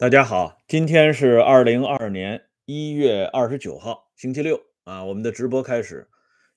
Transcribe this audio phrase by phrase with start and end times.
[0.00, 6.08] 大家好，今天是二零二二年一月二十九号，星期六啊，我们的直播开始。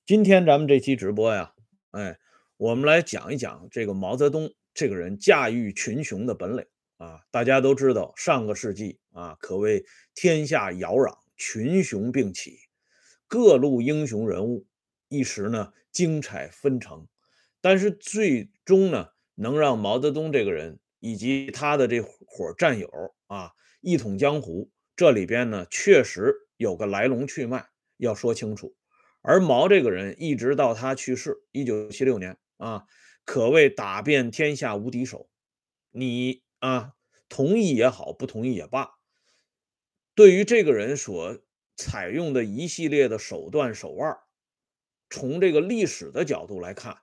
[0.06, 1.56] 今天咱们这期直播呀，
[1.90, 2.20] 哎，
[2.58, 6.64] 我们来讲一讲这个毛泽东这个人驾驭群雄的本领
[6.98, 7.22] 啊。
[7.32, 9.84] 大家都知道，上个世纪啊，可谓
[10.14, 12.60] 天下扰攘，群雄并起，
[13.28, 14.68] 各路英雄人物
[15.08, 17.08] 一时呢精彩纷呈。
[17.60, 22.90] 但是最终呢，能让毛泽东这个人以及他的这伙战友。
[23.28, 23.52] 啊，
[23.82, 28.74] 一统江湖，这里边呢确实有个来龙去脉要说清楚。
[29.22, 32.86] 而毛这个人，一直到他去世，一九七六年啊，
[33.26, 35.30] 可谓打遍天下无敌手。
[35.92, 36.94] 你啊，
[37.30, 38.92] 同意也好，不同意也罢，
[40.16, 41.40] 对于这个人所
[41.76, 44.18] 采用的一系列的手段手腕，
[45.10, 46.98] 从这个历史的角度来看，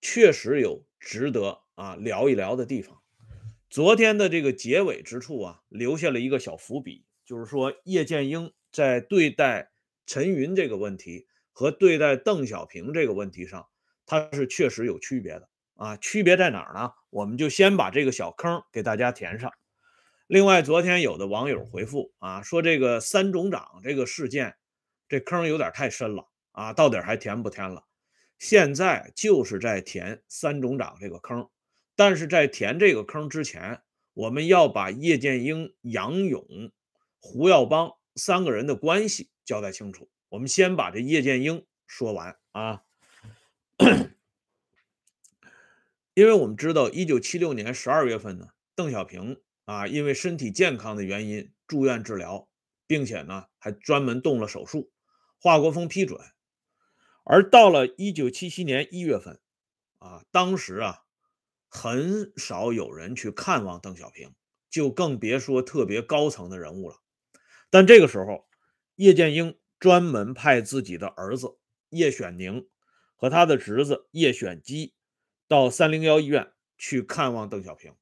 [0.00, 3.03] 确实有值得啊聊一聊的地方。
[3.74, 9.72] 昨天的这个结尾之处啊，留下了一个小伏笔，就是说叶剑英在对待
[10.06, 13.66] 陈云这个问题和对待邓小平这个问题上，
[14.06, 15.96] 他是确实有区别的啊。
[15.96, 16.92] 区别在哪儿呢？
[17.10, 19.50] 我们就先把这个小坑给大家填上。
[20.28, 24.54] 另外，昨天有的网友回复啊，说这个三总长这个事件，
[25.08, 27.82] 这坑有点太深了啊，到底还填不填了？
[28.38, 31.48] 现在就是在填三总长这个坑。
[31.96, 33.82] 但是在填这个坑之前，
[34.14, 36.72] 我们要把叶剑英、杨勇、
[37.20, 40.10] 胡耀邦三个人的关系交代清楚。
[40.30, 42.82] 我们先把这叶剑英说完啊，
[46.14, 52.48] 因为我们知道，一九七六年十二月份呢，邓小平啊因为身体健康的原因住院治疗，
[52.88, 54.90] 并且呢还专门动了手术，
[55.38, 56.20] 华国锋批准。
[57.22, 59.38] 而到了一九七七年一月份
[59.98, 61.03] 啊，当时啊。
[61.76, 64.32] 很少有人去看望邓小平，
[64.70, 66.98] 就更别说特别高层的人物了。
[67.68, 68.46] 但这个时候，
[68.94, 71.58] 叶剑英专门派自己的儿子
[71.90, 72.68] 叶选宁
[73.16, 74.94] 和他的侄子叶选基
[75.48, 77.92] 到三零幺医院去看望邓小平。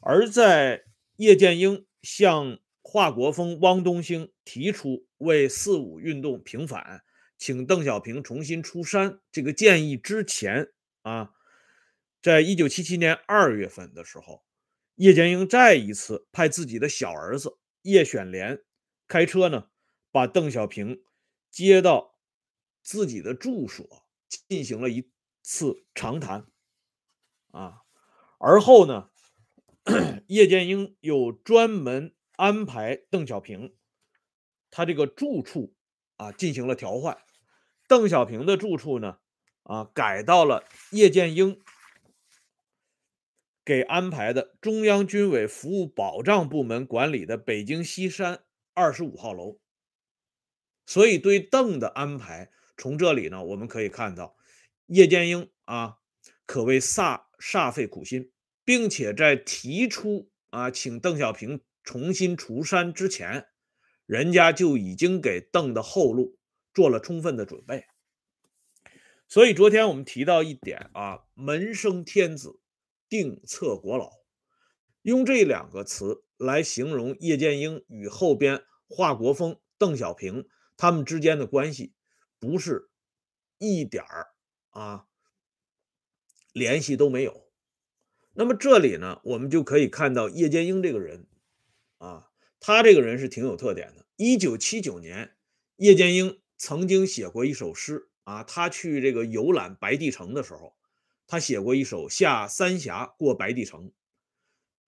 [0.00, 0.84] 而在
[1.16, 7.02] 叶剑英向华国锋、汪东兴提出为四五运动平反，
[7.36, 10.68] 请邓小平重新出山这个建议之前
[11.02, 11.32] 啊。
[12.22, 14.44] 在一九七七年二月份的时候，
[14.96, 18.62] 叶剑英再一次派自己的小儿子叶选连
[19.08, 19.70] 开车呢，
[20.12, 21.02] 把邓小平
[21.50, 22.18] 接到
[22.82, 23.86] 自己的住所，
[24.48, 25.10] 进行了一
[25.42, 26.46] 次长谈。
[27.52, 27.80] 啊，
[28.38, 29.08] 而后呢，
[30.28, 33.74] 叶剑英又专门安排邓小平
[34.70, 35.74] 他这个住处
[36.16, 37.16] 啊进行了调换，
[37.88, 39.20] 邓小平的住处呢
[39.62, 41.58] 啊改到了叶剑英。
[43.64, 49.58] 给安排的中央军委服务保障部门管理的北京西山二十五号楼，
[50.86, 54.36] 所以对邓的安排，从这里呢，我们可以看到
[54.86, 55.98] 叶剑英啊，
[56.46, 58.32] 可谓煞煞费苦心，
[58.64, 63.46] 并且在提出啊请邓小平重新出山之前，
[64.06, 66.38] 人家就已经给邓的后路
[66.72, 67.84] 做了充分的准备。
[69.28, 72.59] 所以昨天我们提到一点啊，门生天子。
[73.10, 74.12] 定策国老，
[75.02, 81.92] 用这两个词来形容叶剑英与后边华国锋、邓小平他们之间的关系，
[82.38, 82.88] 不是
[83.58, 84.28] 一点儿
[84.70, 85.06] 啊
[86.52, 87.50] 联系都没有。
[88.32, 91.26] 那么这里呢，我们就可以看到叶剑英这个人
[91.98, 92.28] 啊，
[92.60, 94.06] 他这个人是挺有特点的。
[94.14, 95.36] 一九七九年，
[95.76, 100.76] 叶剑英曾经写过一首诗啊，他去这个游览白帝城的时候。
[101.30, 103.86] 他写过一首《下三峡过白帝城》，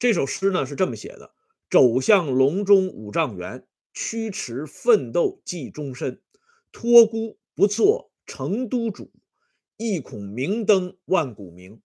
[0.01, 1.37] 这首诗呢是这么写的
[1.71, 3.65] ：“走向隆中五丈原，
[3.95, 6.21] 驱驰奋斗计终身。
[6.73, 9.13] 托孤不做成都主，
[9.77, 11.81] 意恐明灯万古明。”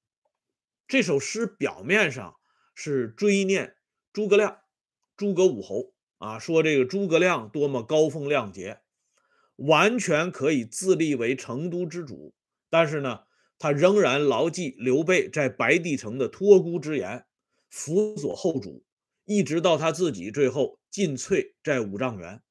[0.88, 2.36] 这首诗表面上
[2.74, 3.76] 是追念
[4.12, 4.62] 诸葛亮、
[5.16, 8.82] 诸葛武侯啊，说这个诸葛亮多么高风亮节，
[9.58, 12.34] 完全可以自立为成都之主，
[12.72, 13.27] 但是呢。
[13.60, 17.26] 他仍然牢记刘备在白帝城的托孤之言，
[17.70, 18.84] 辅佐后主，
[19.26, 22.42] 一直到他自己最后尽瘁在五丈原。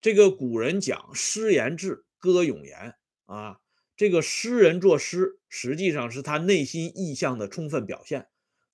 [0.00, 2.94] 这个古人讲诗言志，歌咏言
[3.26, 3.58] 啊，
[3.96, 8.26] 这个诗人作诗，实际上是他内心意向的充分表现。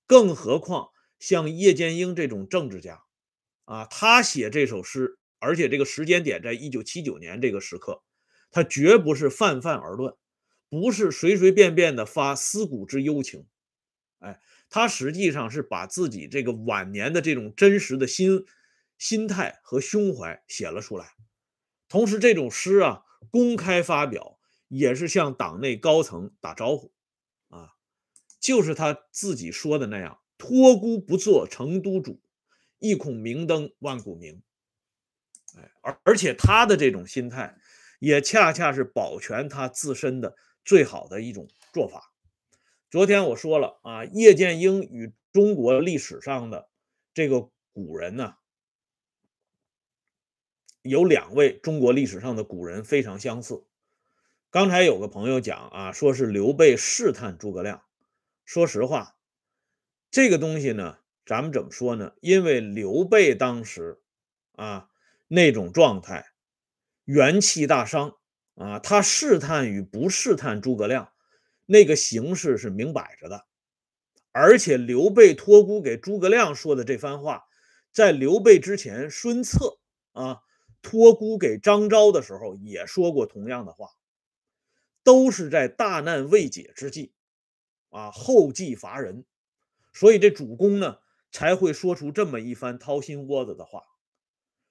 [0.06, 0.88] 更何况
[1.18, 3.02] 像叶剑英这种政治家
[3.64, 8.02] 啊，他写这首诗，而且这个时间点在一九七九年这个时刻，
[8.50, 10.14] 他绝不是泛泛而论。
[10.68, 13.46] 不是随随便便的发思古之幽情，
[14.18, 18.44] 哎，他实际上是把自己这个晚年的这种真实的心
[18.98, 21.14] 心态和胸怀写了出来。
[21.88, 24.38] 同时，这种诗啊公开发表，
[24.68, 26.92] 也是向党内高层打招呼
[27.48, 27.74] 啊，
[28.38, 32.20] 就是他自己说的那样：“托孤不做成都主，
[32.78, 34.42] 一恐明灯万古明。”
[35.56, 37.56] 哎，而而且他的这种心态，
[38.00, 42.12] 也恰恰是保全他自身的最好的一种做法。
[42.90, 46.68] 昨天我说了啊，叶剑英与中国历史上的
[47.12, 48.36] 这个古人呢，
[50.82, 53.64] 有两位中国历史上的古人非常相似。
[54.50, 57.84] 刚才有个朋友讲啊，说是刘备试探诸葛亮。
[58.46, 59.18] 说实话，
[60.10, 62.14] 这个东西呢，咱们怎么说呢？
[62.22, 64.00] 因为刘备当时
[64.52, 64.88] 啊
[65.26, 66.32] 那种状态，
[67.04, 68.17] 元气大伤
[68.58, 71.12] 啊，他试探与不试探诸葛亮。
[71.64, 73.46] 那个形势是明摆着的，
[74.32, 77.44] 而且刘备托孤给诸葛亮说的这番话，
[77.92, 79.78] 在刘备之前，孙策
[80.12, 80.40] 啊
[80.80, 83.90] 托孤给张昭的时候也说过同样的话，
[85.04, 87.12] 都是在大难未解之际，
[87.90, 89.26] 啊后继乏人，
[89.92, 90.98] 所以这主公呢
[91.30, 93.82] 才会说出这么一番掏心窝子的话。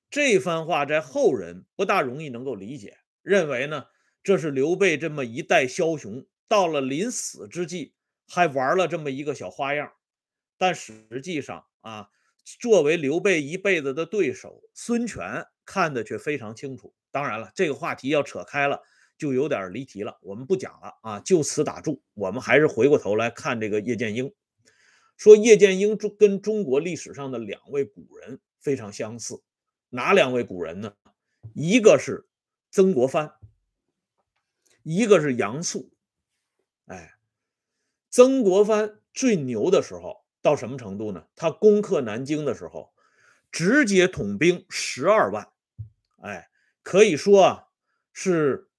[0.10, 2.98] 这番话在后人不大容易能够理解，
[3.28, 3.86] 认为呢
[4.24, 6.26] 这是刘备这么一代枭雄。
[6.50, 7.94] 到了临死之际，
[8.26, 9.92] 还玩了这么一个小花样，
[10.58, 12.08] 但实际上啊，
[12.62, 16.94] 作为刘备一辈子的对手，孙权看的却非常清楚。
[17.12, 18.82] 当然了，这个话题要扯开了，
[19.18, 22.02] 就有点离题了，我们不讲了啊，就此打住。
[22.14, 24.34] 我们还是回过头来看这个叶剑英，
[25.18, 29.42] 说叶剑英中跟中国历史上的两位古人非常相似，
[29.90, 30.94] 哪两位古人呢？
[31.54, 32.27] 一个是
[32.70, 33.34] 曾国藩，
[34.84, 35.92] 一个是杨素。
[36.86, 37.18] 哎，
[38.10, 41.28] 曾国藩最牛的时候到什么程度呢？
[41.36, 42.94] 他攻克南京的时候，
[43.52, 45.50] 直接统兵十二万，
[46.22, 46.50] 哎，
[46.84, 47.68] 可以说啊，
[48.14, 48.70] 是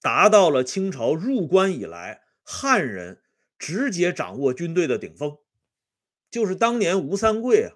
[0.00, 3.22] 达到了清朝入关以来汉人
[3.58, 5.38] 直接掌握军队的顶峰。
[6.30, 7.74] 就是当年吴三桂啊，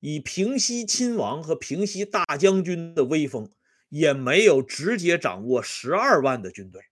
[0.00, 3.50] 以平西亲王和平西大将军的威风，
[3.94, 6.82] 也没有直接掌握十二万的军队。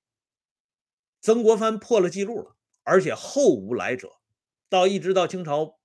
[1.21, 2.55] 曾国藩破了记录了，
[2.85, 4.21] 而且后无来者，
[4.69, 5.81] 到一直到清朝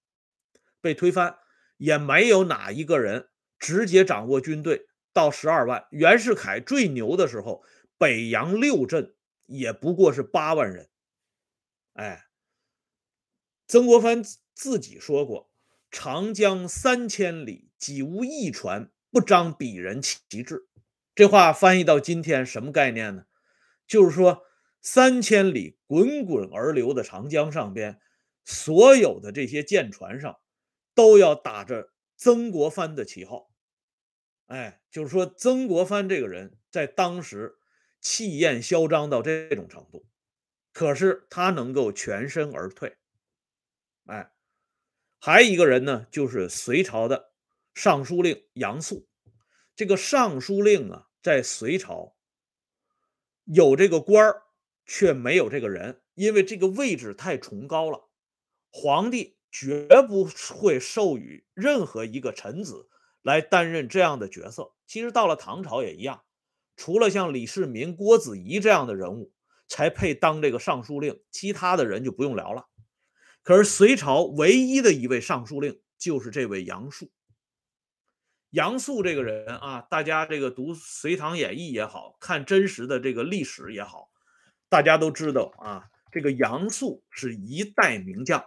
[0.79, 1.39] 被推翻，
[1.77, 5.87] 也没有哪一个人直接掌握军队到十二万。
[5.89, 7.63] 袁世凯最牛的时候，
[7.97, 9.15] 北洋六镇
[9.47, 10.87] 也不过是八万人。
[11.93, 12.27] 哎，
[13.67, 14.23] 曾国藩
[14.53, 15.49] 自己说过
[15.89, 20.67] ：“长江三千里，几无一船不张鄙人旗帜。”
[21.17, 23.25] 这话翻译到今天什么概念呢？
[23.85, 24.43] 就是说。
[24.79, 27.99] 三千里滚滚而流的长江上边，
[28.45, 30.39] 所有的这些舰船上
[30.93, 33.51] 都要打着曾国藩的旗号。
[34.45, 37.57] 哎，就是说曾国藩这个人在当时
[37.99, 40.05] 气焰嚣张到这种程度，
[40.71, 42.95] 可是他能够全身而退。
[44.05, 44.31] 哎，
[45.19, 47.33] 还一个人呢，就是隋朝的
[47.73, 49.09] 尚书令杨素。
[49.75, 52.15] 这个尚书令啊，在隋朝
[53.43, 54.43] 有这个官儿。
[54.89, 58.07] 却没有这个人，因为这个位置太崇高了，
[58.71, 62.87] 皇帝绝不会授予任何一个臣子
[63.21, 64.71] 来担任这样的角色。
[64.85, 66.23] 其实到了唐朝也一样，
[66.77, 69.33] 除了像李世民、郭子仪这样的人物
[69.67, 72.69] 才配当这个尚书令，其他的人就不用聊了。
[73.43, 77.11] 可是隋朝唯一的一位尚书令就是这位杨素。
[78.57, 84.11] 杨素这个人啊，大家这个读《隋唐演义》也好看真实的这个历史也好。
[84.67, 88.43] 大家都知道啊，这个杨素是一代名将，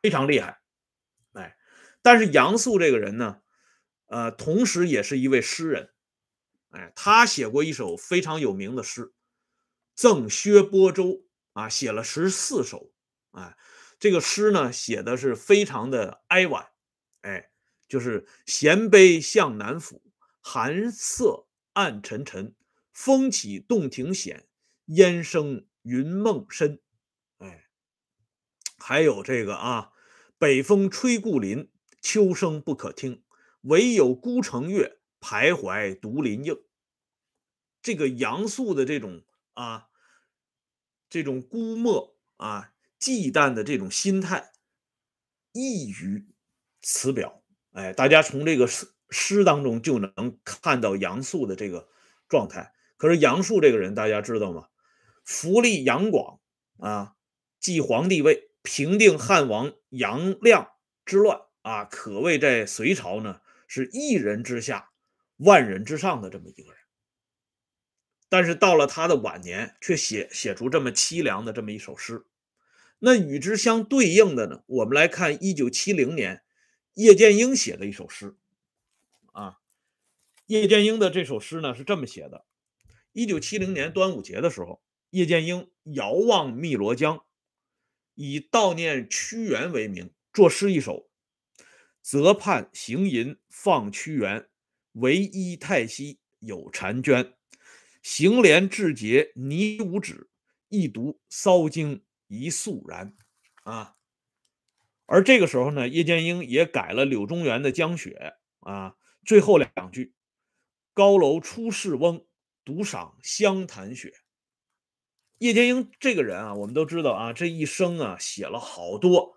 [0.00, 0.62] 非常厉害，
[1.34, 1.54] 哎，
[2.00, 3.42] 但是杨素这个人呢，
[4.06, 5.90] 呃，同时也是一位诗人，
[6.70, 9.04] 哎，他写过一首非常有名的诗
[9.94, 11.04] 《赠薛波洲》
[11.52, 12.90] 啊，写了十四首，
[13.32, 13.54] 哎，
[13.98, 16.66] 这个诗呢写的是非常的哀婉，
[17.20, 17.50] 哎，
[17.88, 20.02] 就是衔杯向南府，
[20.40, 22.54] 寒色暗沉沉，
[22.92, 24.44] 风起洞庭险。
[24.92, 26.80] 烟生云梦深，
[27.36, 27.66] 哎，
[28.78, 29.92] 还有这个啊，
[30.38, 33.22] 北风吹故林，秋声不可听，
[33.60, 36.58] 唯有孤城月，徘徊独林映。
[37.82, 39.90] 这个杨素的这种啊，
[41.10, 44.52] 这种孤漠啊、忌惮的这种心态，
[45.52, 46.26] 溢于
[46.80, 47.37] 此表。
[47.72, 51.88] 哎，大家从这个诗诗当中就能看到杨素的这个
[52.28, 52.72] 状态。
[52.96, 54.68] 可是杨素这个人，大家知道吗？
[55.24, 56.40] 福利杨广
[56.78, 57.14] 啊，
[57.60, 60.70] 继皇帝位，平定汉王杨亮
[61.04, 64.90] 之乱啊，可谓在隋朝呢是一人之下，
[65.36, 66.80] 万人之上的这么一个人。
[68.30, 72.24] 但是到了他的晚年，却写写出这么凄凉的这么一首诗。
[72.98, 76.42] 那与之相对应的呢，我们来看一九七零年
[76.98, 78.36] 叶剑英写的一首诗
[79.32, 79.60] 啊。
[80.46, 82.44] 叶剑英的这首诗呢是这么写的：
[83.12, 87.24] 一九七零年端午节的时候，叶剑英遥望汨罗江。
[88.14, 91.08] 以悼念屈原为名作诗一首
[92.02, 94.48] ：“泽畔行吟放屈原，
[94.94, 97.34] 唯依太息有婵娟。
[98.02, 100.28] 行连志节泥无止，
[100.68, 103.14] 一读骚经一肃然。”
[103.62, 103.97] 啊，
[105.10, 108.34] 而这个时候呢，叶剑英也改了柳宗元的《江雪》
[108.70, 110.12] 啊，最后两句
[110.92, 112.26] ：“高楼出世翁，
[112.62, 114.12] 独赏湘潭雪。”
[115.40, 119.36] 叶剑英这个人啊，我们都知道啊，这一生啊写了好多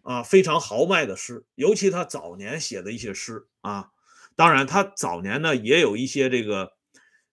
[0.00, 3.90] 啊非常豪迈的诗，尤其他早年写的一些诗啊，
[4.34, 6.72] 当然他早年呢也有一些这个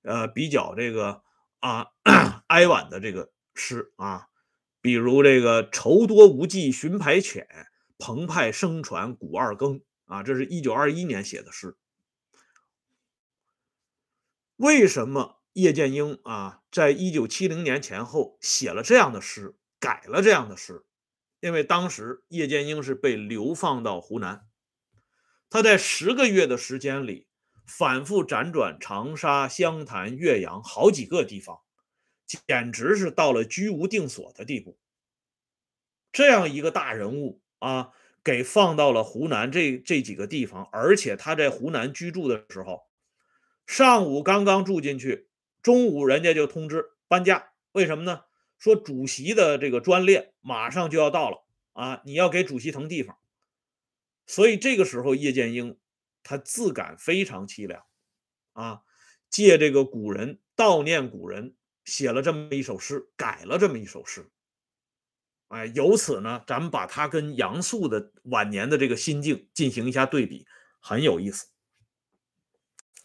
[0.02, 1.22] 呃比较这个
[1.60, 1.88] 啊
[2.48, 4.28] 哀婉的这个诗啊，
[4.82, 7.46] 比如这个愁多无计寻排遣，
[8.00, 11.78] 澎湃声传古二更啊，这是一九二一年写的诗。
[14.56, 15.38] 为什么？
[15.54, 20.86] 叶剑英啊，在一九七零年前后写了这样的诗，改了这样的诗，
[21.42, 24.48] 因为当时叶剑英是被流放到湖南，
[25.50, 27.28] 他在十个月的时间里
[27.68, 31.60] 反复辗转长沙、湘潭、岳阳好几个地方，
[32.48, 34.78] 简直是到了居无定所的地步。
[36.14, 37.92] 这样一个大人物啊，
[38.24, 42.84] 给放到了湖南这这几个地方，而且他在湖南居住的时候，
[43.68, 45.28] 上午刚刚住进去。
[45.62, 48.22] 中午人家就通知搬家，为什么呢？
[48.58, 53.18] 说主席的这个专列马上就要到了啊，你要给主席腾地方。
[54.26, 55.78] 所以这个时候，叶剑英
[56.24, 57.84] 他自感非常凄凉
[58.54, 58.82] 啊，
[59.30, 64.30] 借这个古人悼念古人，写了这么一首诗，改了这么一首诗。
[65.50, 70.48] 哎，由此呢，咱们把他跟杨素的晚年的这个心境进行一下对比，
[70.80, 71.50] 很有意思。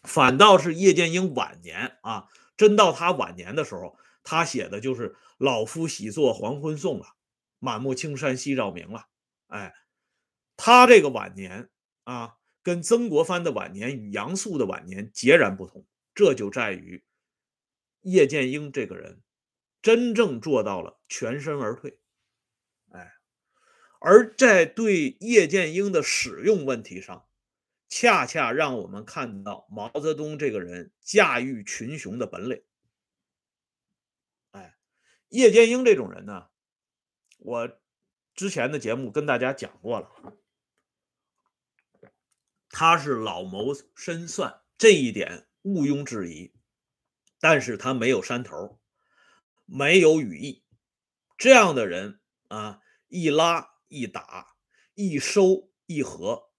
[0.03, 2.27] 反倒是叶剑英晚年啊。
[2.57, 7.07] 真到他晚年的时候，他写的就是“老夫喜作黄昏颂”了
[7.59, 9.07] ，“满目青山夕照明”了。
[9.47, 9.73] 哎，
[10.55, 11.69] 他这个晚年
[12.05, 15.85] 啊，跟曾国藩的晚年与杨素的晚年截然不同。
[16.13, 17.03] 这就在于
[18.03, 19.21] 叶剑英这个人
[19.81, 21.99] 真正做到了全身而退。
[23.99, 27.27] 而在对叶剑英的使用问题上。
[27.87, 32.63] 恰恰让我们看到毛泽东这个人驾驭群雄的本领。
[34.51, 34.75] 哎，
[35.29, 36.49] 叶剑英这种人呢，
[37.37, 37.79] 我
[38.33, 40.09] 之前的节目跟大家讲过了，
[42.69, 46.53] 他是老谋深算，这一点毋庸置疑。
[47.39, 48.81] 但是他没有山头，
[49.65, 50.65] 没有羽翼，
[51.37, 54.55] 这样的人啊，一拉一打，
[54.93, 56.51] 一收一合。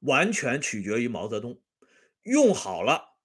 [0.00, 1.62] 完全取决于毛泽东，
[2.22, 3.16] 用好了，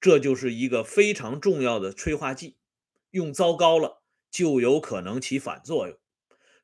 [0.00, 2.56] 这就是一个非常重要的催化剂；
[3.10, 5.98] 用糟糕了，就有可能起反作用。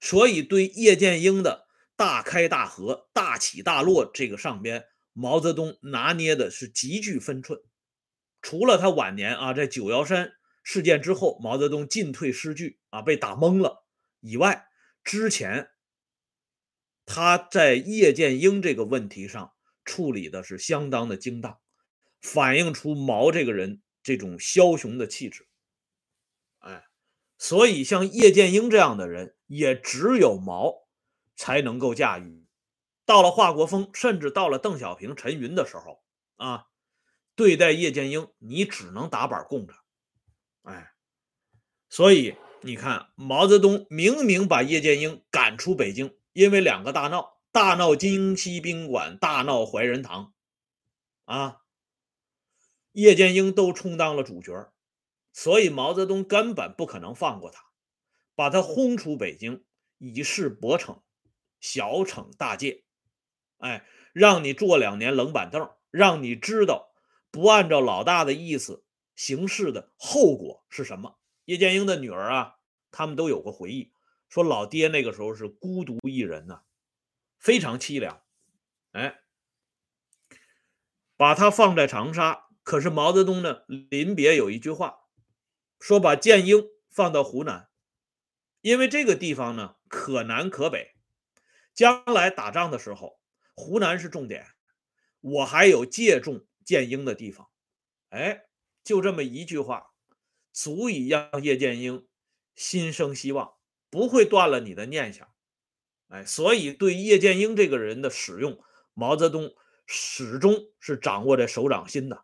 [0.00, 1.66] 所以，对叶剑英的
[1.96, 7.58] 大开大合、大起大落这个上边，毛泽东拿捏的是极具分寸。
[8.40, 13.84] 除了他晚年啊，在九幺三事件之后，毛泽东进退失据啊，被打懵了
[14.20, 14.68] 以外，
[15.02, 15.70] 之前
[17.06, 19.54] 他在叶剑英这个问题上。
[19.88, 21.60] 处理的是相当的精当，
[22.20, 25.46] 反映出毛这个人这种枭雄的气质。
[26.58, 26.86] 哎，
[27.38, 30.88] 所以像叶剑英这样的人，也只有毛
[31.36, 32.44] 才能够驾驭。
[33.04, 36.02] 到了华国锋，甚至到了邓小平、陈云的时候
[36.34, 36.66] 啊，
[37.36, 39.74] 对待叶剑英，你只能打板供着。
[40.62, 40.90] 哎，
[41.88, 47.34] 所以你看，毛泽东明明把叶剑英赶出北京，因为两个大闹。
[47.50, 50.34] 大闹京西宾馆，大闹怀仁堂，
[51.24, 51.62] 啊，
[52.92, 54.70] 叶剑英都充当了主角，
[55.32, 57.64] 所以毛泽东根本不可能放过他，
[58.34, 59.64] 把他轰出北京，
[59.96, 60.98] 以示薄惩，
[61.58, 62.84] 小惩大戒，
[63.56, 66.92] 哎，让你坐两年冷板凳，让你知道
[67.30, 71.16] 不按照老大的意思行事的后果是什么。
[71.46, 72.56] 叶剑英的女儿啊，
[72.90, 73.94] 他们都有过回忆，
[74.28, 76.62] 说老爹那个时候是孤独一人呐。
[77.38, 78.22] 非常凄凉，
[78.92, 79.20] 哎，
[81.16, 82.46] 把他放在长沙。
[82.64, 85.00] 可是毛泽东呢，临别有一句话，
[85.78, 87.68] 说把建英放到湖南，
[88.62, 90.96] 因为这个地方呢可南可北，
[91.74, 93.20] 将来打仗的时候，
[93.54, 94.46] 湖南是重点，
[95.20, 97.48] 我还有借重建英的地方。
[98.08, 98.46] 哎，
[98.82, 99.92] 就这么一句话，
[100.52, 102.08] 足以让叶剑英
[102.56, 103.55] 心生希望，
[103.90, 105.28] 不会断了你的念想。
[106.08, 108.62] 哎，所以对叶剑英这个人的使用，
[108.94, 109.54] 毛泽东
[109.86, 112.22] 始终是掌握在手掌心的。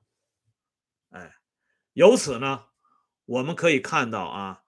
[1.10, 1.34] 哎，
[1.92, 2.66] 由此呢，
[3.24, 4.62] 我们可以看到啊，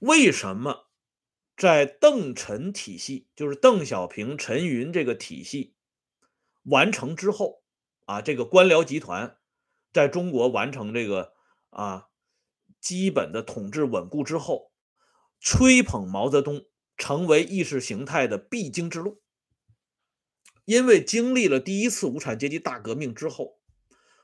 [0.00, 0.88] 为什么
[1.56, 5.76] 在邓陈体系，就是邓小平、陈云这个体系
[6.64, 7.62] 完成之后
[8.06, 9.38] 啊，这个官僚集团
[9.92, 11.32] 在中国完成这个
[11.70, 12.08] 啊
[12.80, 14.72] 基本的统治稳固之后，
[15.40, 16.64] 吹捧毛泽东。
[17.00, 19.22] 成为意识形态的必经之路，
[20.64, 23.60] 因为经历了第一次无产阶级大革命之后，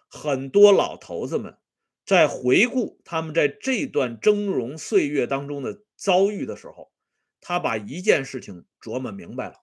[0.09, 1.57] 很多老头子们
[2.05, 6.93] 在回顾他们在这段峥嵘岁月当中的遭遇的时候，
[7.41, 9.63] 他把一件事情琢磨明白了。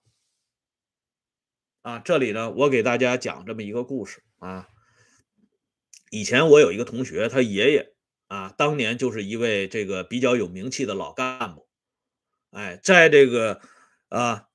[1.82, 4.70] 啊，这里呢，我给大家讲这么一个故事啊。
[6.10, 7.94] 以前我有一个同学，他爷爷
[8.32, 11.68] 啊，当年就是一位这个比较有名气的老干部。
[12.48, 13.60] 哎，在这个
[14.08, 14.48] 啊，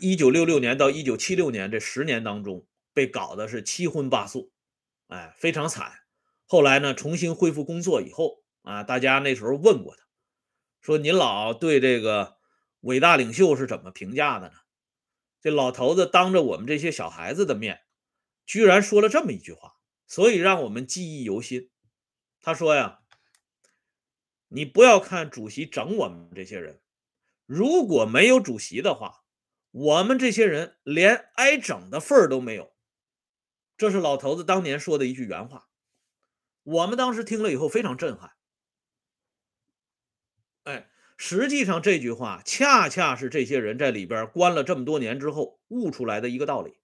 [0.00, 4.50] 一九六六年到一九七六年这十年当中，被搞的是七荤八素，
[5.06, 5.92] 哎，非常惨。
[6.44, 10.02] 后来呢，重新恢复工作以后啊，大家那时候问过他，
[10.80, 12.38] 说您老对这个
[12.80, 14.54] 伟大领袖是怎么评价的呢？
[15.40, 17.82] 这老头子当着我们这些小孩子的面，
[18.44, 19.74] 居然说了这么一句话，
[20.08, 21.70] 所以让我们记忆犹新。
[22.40, 23.00] 他说呀，
[24.54, 26.80] 你不要看主席整我们这些人。
[27.44, 29.24] 如果没有主席的话，
[29.72, 32.72] 我们这些人连挨整的份儿都没有。
[33.76, 35.66] 这是老头子当年说的一句原话，
[36.62, 38.30] 我们当时听了以后非常震撼。
[40.62, 46.78] 哎，实际上这句话恰恰是这些人在里边关了这么多年之后悟出来的一个道理，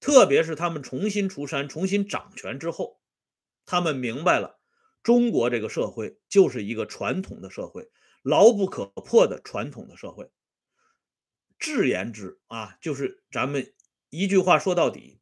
[0.00, 3.00] 特别是他们重新出山、重新掌权之后，
[3.64, 4.58] 他们明白了
[5.02, 7.90] 中国这个社会就是一个传统的社会。
[8.22, 10.30] 牢不可破的传统的社会，
[11.58, 13.74] 至言之啊，就是咱们
[14.10, 15.18] 一句话说到底，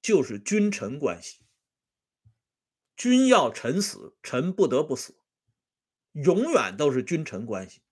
[0.00, 1.44] 就是君臣关系。
[2.96, 5.18] 君要臣死，臣不得不死，
[6.12, 7.82] 永远都是君臣关系。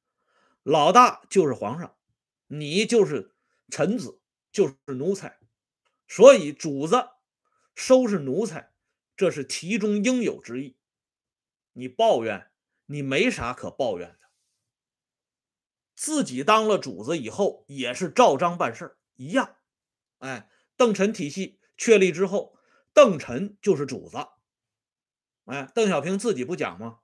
[0.63, 1.95] 老大就是皇上，
[2.47, 3.35] 你就是
[3.69, 4.19] 臣子，
[4.51, 5.39] 就是奴才。
[6.07, 7.07] 所以主子
[7.75, 8.73] 收拾奴才，
[9.15, 10.78] 这是题中应有之意。
[11.79, 12.51] 你抱怨，
[12.87, 14.19] 你没啥可抱怨的。
[15.95, 19.59] 自己当了主子以后，也是照章办事一样。
[20.19, 22.59] 哎，邓陈体系确立之后，
[22.93, 24.17] 邓陈就是主子。
[25.45, 26.99] 哎，邓小平自己不讲吗？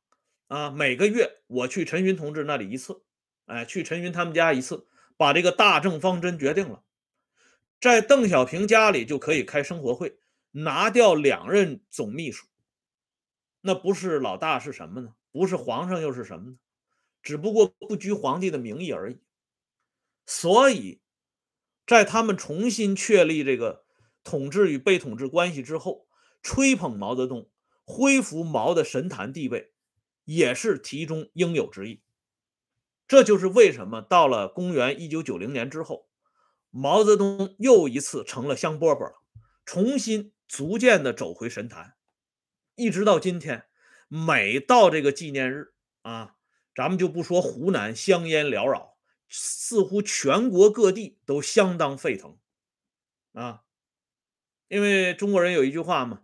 [0.48, 3.04] 啊，每个月我去陈云同志那里一次，
[3.46, 6.82] 哎，去陈云他们家一次，把这个大政方针决定了，
[7.80, 10.18] 在邓小平家里就可以开生活会，
[10.50, 12.48] 拿掉两任总秘书。
[13.66, 15.14] 那不是老大是什么呢？
[15.32, 16.56] 不是皇上又是什么呢？
[17.22, 19.22] 只不过不拘皇帝的名义而已，
[20.26, 21.00] 所以，
[21.86, 23.86] 在他们重新确立这个
[24.22, 26.06] 统治与被统治关系之后，
[26.42, 27.48] 吹捧毛泽东，
[27.84, 29.72] 恢复毛的神坛地位，
[30.24, 32.02] 也是题中应有之义。
[33.08, 36.10] 这就是为什么到了公元一九九零年之后，
[36.68, 39.14] 毛泽东又一次成了香饽饽，
[39.64, 41.94] 重新逐渐的走回神坛，
[42.76, 43.64] 一直到今天，
[44.08, 46.36] 每到这个纪念日啊。
[46.76, 48.96] 咱们就不说湖南香烟缭绕，
[49.28, 52.36] 似乎全国各地都相当沸腾
[53.32, 53.62] 啊！
[54.66, 56.22] 因为中国人有一句话嘛，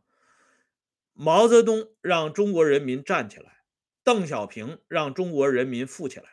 [1.12, 3.62] 毛泽东让中国人民站起来，
[4.02, 6.30] 邓小平让中国人民富起来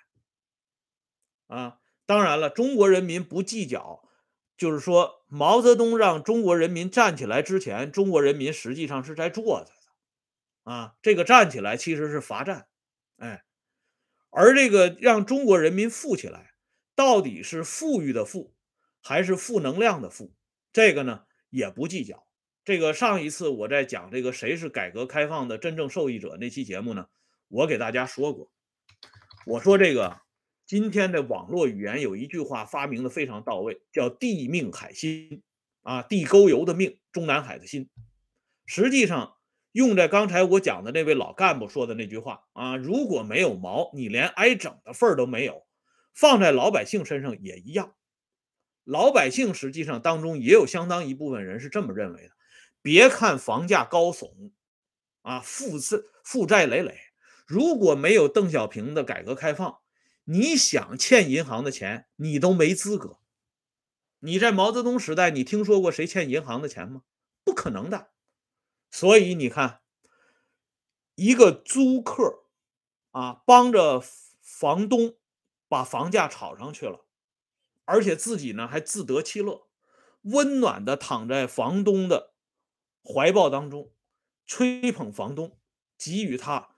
[1.46, 1.80] 啊！
[2.08, 4.10] 当然了，中国人民不计较，
[4.58, 9.72] 就是说毛泽东让中国人民站起来之前，中国人民实际上是在坐着
[10.68, 10.96] 啊！
[11.02, 12.68] 这个站起来其实是罚站，
[13.16, 13.46] 哎。
[14.30, 16.52] 而这个让中国人民富起来，
[16.94, 18.54] 到底是富裕的富，
[19.02, 20.34] 还是负能量的富？
[20.74, 22.28] 这个呢也不计较。
[22.66, 27.08] 这个上一次我在讲这个谁是改革开放的真正受益者那期节目呢，
[27.48, 28.52] 我给大家说过，
[29.46, 30.20] 我说这个
[30.66, 35.42] 今天的网络语言有一句话发明的非常到位，叫地命海心
[35.84, 37.90] 啊，地沟油的命，中南海的心，
[38.66, 39.37] 实际上。
[39.72, 45.66] 用在刚才我讲的那位老干部说的那句话啊，如果没有毛，你连挨整的份儿都没有。
[46.14, 47.94] 放在老百姓身上也一样，
[48.84, 52.32] 老百姓实际上当中也有相当一部分人是这么认为的。
[52.82, 54.52] 别看房价高耸，
[55.22, 56.98] 啊，负债负债累累，
[57.46, 59.78] 如果没有邓小平的改革开放，
[60.24, 63.20] 你想欠银行的钱，你都没资格。
[64.20, 67.04] 你在毛泽东时代，你听说过谁欠银行的钱吗？
[67.44, 68.10] 不可能的。
[68.90, 69.82] 所以你看，
[71.16, 72.46] 一个租客
[73.12, 74.02] 啊，帮着
[74.42, 75.16] 房东
[75.68, 77.06] 把房价炒上去了，
[77.86, 79.68] 而且自己呢还自得其乐，
[80.22, 82.34] 温暖的躺在房东的
[83.04, 83.92] 怀抱当中，
[84.46, 85.60] 吹捧房东，
[85.98, 86.76] 给予他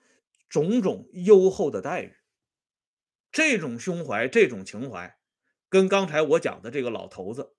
[0.49, 2.17] 种种优厚的待遇。
[3.31, 5.17] 这种胸怀，这种情怀。
[5.69, 7.53] 跟刚才我讲的这个老头子，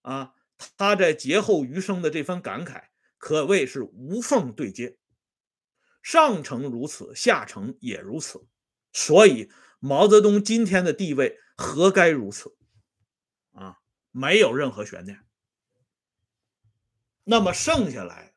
[0.00, 0.34] 啊，
[0.76, 2.88] 他在劫后余生的这番感慨，
[3.22, 4.98] 可谓是无缝对接。
[6.02, 8.48] 上层如此，下层也如此，
[8.92, 12.56] 所以毛泽东今天的地位何该如此？
[13.52, 13.78] 啊，
[14.10, 15.20] 没有任何悬念。
[17.22, 18.34] 那么剩下来，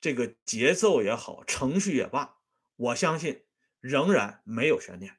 [0.00, 2.38] 这个节奏也好，程序也罢，
[2.76, 3.44] 我相信
[3.80, 5.18] 仍然没有悬念。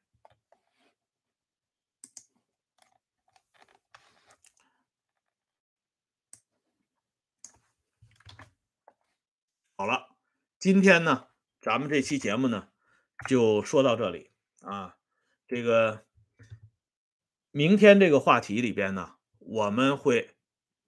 [9.77, 10.07] 好了，
[10.57, 11.27] 今天呢，
[11.59, 12.69] 咱们这期节目呢，
[13.27, 14.95] 就说到这里啊。
[15.49, 16.05] 这个
[17.51, 20.37] 明天这个话题里边呢，我们会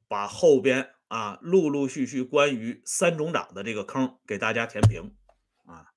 [0.08, 5.14] 把后边啊陆陆续续关于三种长的这个坑给大家填平
[5.66, 5.92] 啊。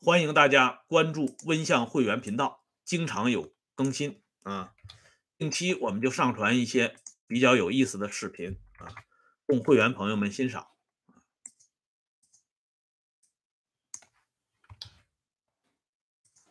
[0.00, 4.72] 欢迎大家关注温相会员频道，经常有更新啊。
[5.36, 8.88] 定期我们就上传一些比较有意思的视频啊，
[9.44, 10.68] 供会员朋友们欣赏。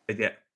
[0.07, 0.46] 再见。